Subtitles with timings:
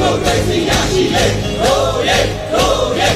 [0.00, 1.24] မိုကရေစီရရှိလေ
[1.60, 2.18] ဟိုးရဲ
[2.52, 3.10] ဟိုးရဲ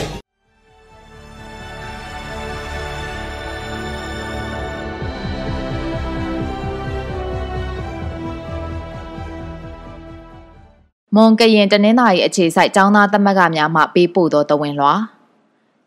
[11.14, 14.94] မွန်ကရင်တနင်္သာရီအခြေစိုက်ចောင်းသားသမဂ္ဂများမှပေးပို့သောတဝင်လွှာ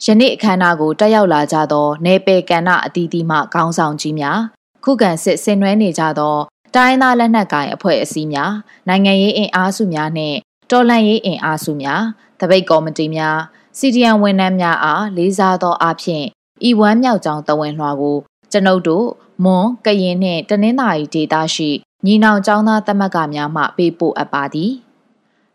[0.04, 4.40] ယနေ့အခမ်းအနားကိုတက်ရောက်လာကြသောနေပယ်ကဏ္ဍအသီးသီးမှခေါင်းဆောင်ကြီးများ
[4.84, 6.36] ခုခံစစ်ဆင်နွှဲနေကြသော
[6.76, 8.54] တိုင်းသားလက်နက်ကိုင်အဖွဲ့အစည်းများ
[8.88, 10.38] နိုင်ငံရေးအင်အားစုများနှင့်
[10.72, 12.02] တော်လှန်ရေးအင်အားစုများ
[12.40, 13.38] တပိတ်ကော်မတီများ
[13.78, 16.24] စီဒီအန်ဝန်ထမ်းများအားလေးစားသောအဖြစ်
[16.68, 18.18] ဤဝမ်းမြောက်ကြောင်းတဝင်လွှာကို
[18.52, 19.08] ကျွန်ုပ်တို့
[19.44, 21.70] မွန်ကရင်နှင့်တနင်္သာရီဒေသရှိ
[22.06, 24.72] ညီနောင်ကျောင်းသားသမဂ္ဂများမှပေးပို့အပ်ပါသည်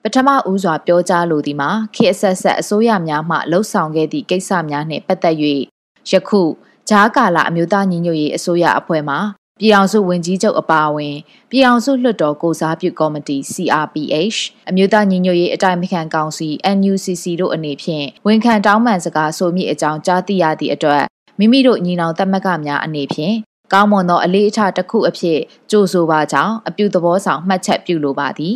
[0.02, 5.36] ပထမဦးစွာပြောကြားလိုသည်မှာခေတ်ဆက်ဆက်အစိုးရများမှလှုပ်ဆောင်ခဲ့သည့်ကိစ္စများနှင့်ပတ်သက်၍
[6.10, 6.42] ယခု
[6.88, 9.16] ဂျားကာလာအမျိုးသားညီညွတ်ရေးအစိုးရအဖွဲ့မှ
[9.60, 11.16] ပြည်အောင်စုဝန်ကြီးချုပ်အပါအဝင်
[11.50, 14.38] ပြည်အောင်စုလွှတ်တော်ကိုစားပြုကော်မတီ CRPH
[14.70, 21.04] အမျိုးသားညီညွတ်ရေးအတိုင်းအခံကောင်စီ NUCC တို့အနေဖြင့်ဝန်ခံတောင်းပန်စကားဆိုမိအကြောင်းကြားသိရသည့်အတွက်
[21.38, 23.34] မိမိတို့ညီနောင်သမဂ္ဂများအနေဖြင့်
[23.72, 25.38] ကောင်းမွန်သောအလေးအထားတစ်ခုအဖြစ်
[25.70, 28.54] ကြိုဆိုပါကြောင်းအပြုသဘောဆောင်မှတ်ချက်ပြုလိုပါသည်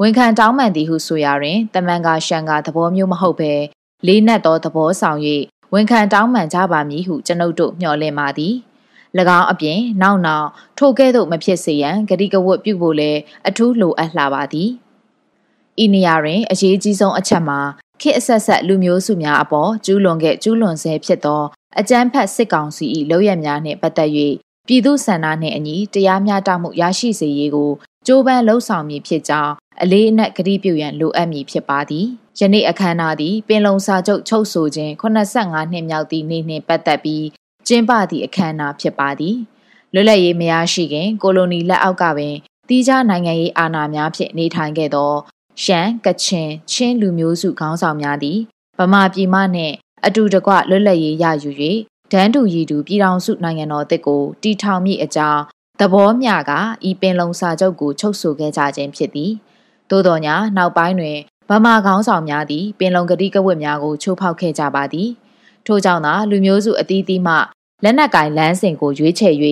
[0.00, 3.52] ဝန်ခံတောင်းပန်သည်ဟုဆိုရာတွင်တမန်ကရှန်ကသဘောမျိုးမဟုတ်ဘဲ
[4.06, 5.18] လေးနက်သောသဘောဆောင်၍
[5.74, 8.54] ဝန်ခံတောင်းပန်ကြပါမည်ဟုကျွန်ုပ်တို့မျှော်လင့်ပါသည်။၎
[9.20, 10.48] င်းအပြင်နောက်နောက်
[10.78, 14.70] ထိုကဲ့သို့မဖြစ်စေရန်ဂတိကဝတ်ပြုဖို့လည်းအထူးလိုအပ်လာပါသည်
[15.82, 17.60] ဤနေရာတွင်အရေးကြီးဆုံးအချက်မှာ
[18.00, 21.42] ခေတ်အဆက်ဆက်လူမျိုးစုများအပေါ်ကျူးလွန်ခဲ့ကျူးလွန်ဆဲဖြစ်သော
[21.78, 24.10] အကြမ်းဖက်စစ်ကောင်စီ၏လုပ်ရများနှင့်ပတ်သက်၍
[24.68, 27.70] ပြည်သူဆန္ဒနှင့်အညီတရားမျှတမှုရရှိစေရေးကို
[28.06, 32.06] ကြိုးပမ်းလှုံ့ဆော်မည်ဖြစ်ကြောင်းအလေးအနက်ကတိပြုရန်လိုအပ်မည်ဖြစ်ပါသည်
[32.38, 37.24] ယနေ့အခမ်းအနားသည်ပင်လုံစာချုပ်ချုပ်ဆိုခြင်း85နှစ်မြောက်သည့်နေ့နှင့်ပတ်သက်ပြီး
[37.66, 39.36] ကျင်းပသည့်အခမ်းအနားဖြစ်ပါသည်
[39.94, 42.34] လွတ်လပ်ရေးမရရှိခင် ကိုလိုနီလက်အောက်ကပင်
[42.68, 45.12] တီးခြားနိုင်ငံရေးအာဏာများဖြင့်နေထိုင်ခဲ့သော
[45.62, 48.38] ရှမ်းကချင်ချင်းလူမျိုးစုခေါင်းဆောင်များသည်
[48.78, 49.74] ဗမာပြည်မှနှင့်
[50.06, 51.50] အတူတကွလွတ်လပ်ရေးရယူ၍
[52.12, 55.42] ဒန်းတူရည်တူပြည်ထောင်စုနိုင်ငံတော်တစ်ကိုတီထောင်မိအကြောင်း
[55.80, 56.52] သဘောမျှက
[56.88, 59.32] ဤပင်လုံစာချုပ်ကိုချုပ်ဆိုခဲ့ကြခြင်းဖြစ်သည်
[59.90, 65.08] သို့တော်ညာနောက်ပိုင်းတွင်ဗမာခေါင်းဆောင်များသည်ပင်လုံကတိကဝတ်များကိုချိုးဖောက်ခဲ့ကြပါသည်
[65.66, 67.34] ထို့ကြောင့်သာလူမျိုးစုအသီးသီးမှ
[67.84, 69.34] လက်နက်ကင်လမ်းစဉ်ကိုရွေးချယ်၍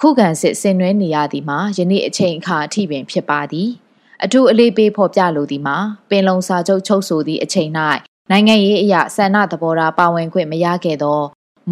[0.00, 3.68] ခုခံစစ်ဆင်နွှဲနေရသည်မှာယနေ့အချိန်အခါအထိပင်ဖြစ်ပါသည်
[4.24, 5.76] အထူးအလေးပေးဖော်ပြလိုသည်မှာ
[6.10, 7.70] ပင်လုံစာချုပ်ချုပ်ဆိုသည့်အချိန်၌
[8.30, 11.20] နိုင်ငံရေးအရာဆန္ဒသဘောထားပါဝင်ခွင့်မရခဲ့သော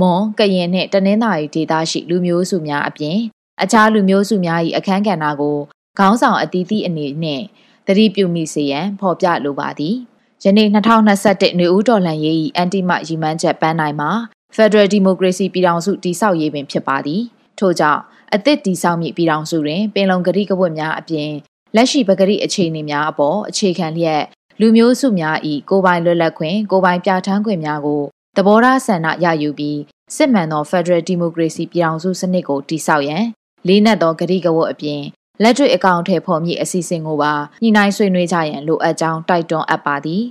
[0.00, 3.18] မွန်ကရင်နှင့်တနင်္သာရီဒေသရှိလူမျိုးစုများအပြင်
[3.62, 5.58] အခြားလူမျိုးစုများ၏အခမ်းကဏ္ဍကို
[5.98, 7.44] ခေါင်းဆောင်အသီးသီးအနေနှင့်
[7.86, 9.96] သတိပြုမိစေရန်ဖော်ပြလိုပါသည်
[10.44, 10.68] ယနေ့
[11.14, 14.10] 2021နေဦးတော်လှန်ရေး၏အန်တီမရီမန်းချက်ပန်းနိုင်မှာ
[14.56, 17.22] Federal Democracy ပြည်ထောင်စုတည်ဆောက်ရေးပင်ဖြစ်ပါသည်
[17.58, 18.00] ထို့ကြောင့်
[18.34, 21.30] အသစ်တည်ဆောက်မည့်ပြည်ထောင်စုတွင်ပင်လုံကတိကဝတ်များအပြင်
[21.76, 24.22] လက်ရှိပဂရိအခြေအနေများအပေါ်အခြေခံလျက်
[24.60, 25.36] လူမျိုးစုများ၏
[25.70, 28.02] ကိုယ်ပိုင်လွတ်လပ်ခွင့်ကိုယ်ပိုင်ပြဋ္ဌာန်းခွင့်များကို
[28.36, 29.78] သဘောထားဆန္ဒရယူပြီး
[30.16, 33.24] စစ်မှန်သော Federal Democracy ပြည်ထောင်စုစနစ်ကိုတည်ဆောက်ရန်
[33.66, 35.02] လေးနက်သောကတိကဝတ်အပြင်
[35.42, 37.32] လက်တွေ့အကောင့်ထဲပေါ်မည့်အစီအစဉ်ကိုပါ
[37.62, 40.22] ညှိနှိုင်းဆွေးနွေးကြရန်လိုအပ်ကြောင်းတိုက်တွန်းအပ်ပါသည်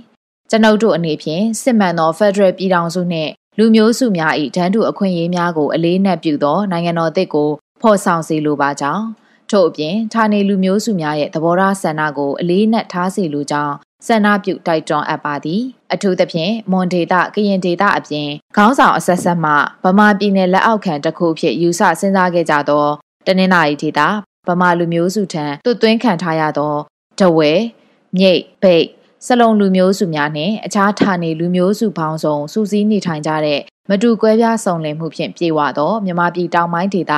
[0.50, 7.50] ကျွန်ုပ်တို့အနေဖြင့်စစ်မှန်သော Federal ပြည်ထောင်စုနှင့်လူမျိုးစုများ၏တန်းတူအခွင့်အရေးများကိုအလေးနက်ပြုသောနိုင်ငံတော်သစ်ကို
[7.82, 9.04] ဖော်ဆောင်စေလိုပါကြောင်း
[9.50, 13.74] ထို့အပြင်ဌာနေလူမျိုးစုများရဲ့သဘောထားဆန္ဒကိုအလေးနက်ထားစေလိုကြောင်း
[14.06, 19.52] ဆန္ဒပြုတိုက်တွန်းအပ်ပါသည်အထူးသဖြင့်မွန်ဒေတာကရင်ဒေတာအပြင်ခေါင်းဆောင်အဆက်ဆက်မှ
[19.84, 22.86] ဗမာပြည်နယ်လက်အောက်ခံတစ်ခုဖြစ်ယူဆစဉ်းစားခဲ့ကြသော
[23.26, 24.08] တနင်္လာရီဒေတာ
[24.48, 26.74] ဗမာလူမျိုးစုထံတွတ်သွင်းခံထားရသော
[27.20, 27.52] တဝဲ
[28.16, 28.86] မြိတ်ဘိတ်
[29.26, 33.60] စလုံလူမျိုးစုများနှင့်အခြားဌာနေလူမျိုးစုပေါင်းစုံစူးစီးနေထိုင်ကြတဲ့
[33.90, 37.12] မတူကွဲပြားစုံလင်မှုဖြင့်ပြေဝသောမြန်မာပြည်တောင်ပိုင်းဒေသ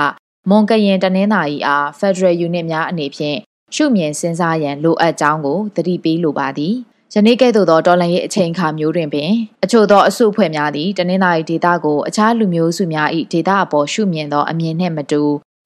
[0.48, 3.38] မွန်ကရင်တနင်္သာရီအား Federal Unit များအနေဖြင့်
[3.74, 6.74] ရှုမြင်စဉ်းစားရန်လိုအပ်ကြောင်းကိုသတိပေးလိုပါသည်
[7.14, 9.30] ယနေ့ကဲ့သို့သောတော်လှန်ရေးအချိန်အခါမျိုးတွင်ပင်
[9.64, 15.22] အချို့သောအစုအဖွဲ့များသည်တနင်္သာရီဒေသကိုအခြားလူမျိုးစုများ၏ဒေသအပေါ်ရှုမြင်သောအမြင်နှင့်မတူ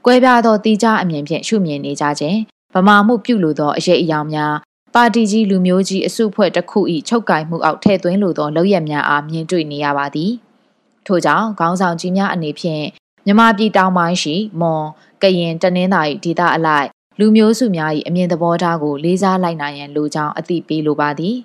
[0.07, 2.39] ကွဲပြားသောတိကျအမြင်ဖြင့်ရှုမြင်နေကြခြင်း
[2.75, 4.55] ဗမာမှုပြုလိုသောအရေးအယောင်များ
[4.95, 10.33] ပါတီကြီးလူမျိုးကြီးအစုအဖွဲ့တစ်ခု၏ချုပ်ကင်မှုအောက်ထည့်သွင်းလိုသောလောက်ရများအားမြင်တွေ့နေရပါသည်
[11.06, 12.85] ထို့ကြောင့်ခေါင်းဆောင်ကြီးများအနေဖြင့်
[13.27, 14.85] မြမပြည်တောင်ပိုင်းရှိမွန်
[15.23, 21.37] ကရင်တနင်္သာရီဒေသအလိုက်လူမျိုးစုများ၏အမြင်သဘောထားကိုလေးစားလိုက်နိုင်ရန်လိုကြောင်းအသိပေးလိုပါသည်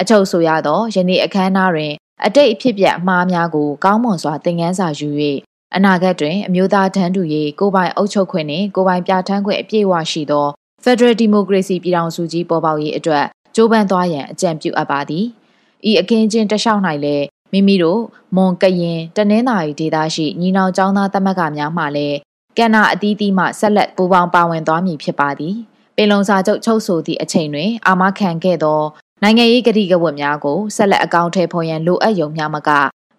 [0.00, 1.92] အချုပ်ဆိုရသောယနေ့အခမ်းအနားတွင်
[2.24, 5.08] အတိတ်အဖြစ်ပြက်အမှားများကိုကောင်းမွန်စွာသင်ခန်းစာယူ၍
[5.76, 10.46] အနာဂတ်တွင်အမျိုးသားတန်းတူရေးကိုပိုင်အုပ်ချုပ်ခွင့်နှင့်ကိုပိုင်ပြဋ္ဌာန်းခွင့်အပြည့်အဝရှိသော
[10.84, 15.24] Federal Democracy ပြည်ထောင်စုကြီးပေါ်ပေါက်ရေးအတွက်ကြိုးပမ်းသွားရန်အကြံပြုအပ်ပါသည်။
[15.88, 18.00] ဤအခင်းချင်းတလျှောက်၌လည်းမိမိတို့
[18.36, 22.16] မွန်ကရင်တနင်္သာရီဒေသရှိညီနောင်ကျောင်းသားသမဂ္ဂများမှလည်း
[22.58, 25.54] ကဏ္ဍအသီးသီးမှဆက်လက်ပူးပေါင်းပါဝင်သွားမည်ဖြစ်ပါသည်။
[25.96, 28.80] ပင်လုံစာချုပ်ချုပ်ဆိုသည့်အချိန်တွင်အာမခံခဲ့သော
[29.22, 32.70] နိုင်ငံရေးကတိကဝတ်များကိုဆက်လက်အကောင့်ထဲဖော်ရန်လိုအပ်ယုံများမက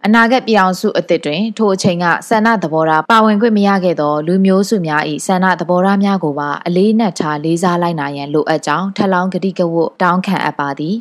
[0.06, 10.96] အနာဂတ်ပြောင်စုအသစ်တွင်ထိုအချိန်ကဆန္ဒသဘောထားပါဝင်ခွင့်မရခဲ့သောလူမျိုးစုများ၏ဆန္ဒသဘောထားများကိုပါအလေးနက်ထားလေးစားလိုက်နာရန်လိုအပ်ကြောင်းထပ်လောင်းကတိကဝတ်တောင်းခံအပ်ပါသည်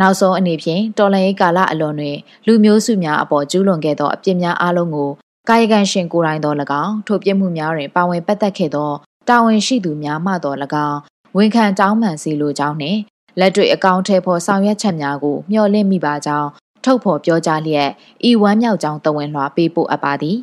[0.00, 2.16] နောက်ဆုံးအနေဖြင့်တော်လှန်ရေးကာလအလွန်တွင်
[2.46, 5.10] လူမျိုးစုများအပေါ်ကျူးလွန်ခဲ့သောအပြစ်များအလုံးကို
[5.48, 8.90] ကာယကံရှင်ကိုယ်တိုင်သော၎င်းထိုပြစ်မှုများတွင်ပါဝင်ပတ်သက်ခဲ့သော
[9.28, 10.54] တာဝန်ရှိသူများမှသော၎
[10.88, 10.98] င်း
[11.36, 13.00] ဝန်ခံတောင်းပန်စီလိုကြောင်းနှင့်
[13.38, 16.48] လက်တွေ့အကောင့်ထဲပေါ်ဆောင်ရွက်ချက်များကိုမျှော်လင့်မိပါကြောင်း
[16.87, 17.89] ထုတ်ဖော်ပြောကြားလျက်
[18.29, 20.37] ဤဝမ်းမြောက်ကြောင်းတဝန်လွှာပေးပို့အပ်ပါသည်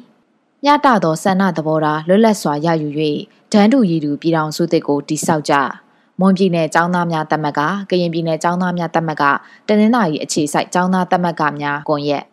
[0.64, 2.88] မြတ်တာသောဆန္ဒသဘောထားလွတ်လပ်စွာရယူ၍
[3.52, 5.54] ဒန်းတူရည်သူပြည်တော်စုသစ်ကိုတိဆောက်ကြ
[6.20, 7.60] မွန်ပြည်နယ်ចောင်းသားများတက်မက
[7.90, 9.22] ကရင်ပြည်နယ်ចောင်းသားများတက်မက
[9.68, 12.24] တနင်္လာရီအခြေစိုက်ចောင်းသားတက်မကများကွန်ရက်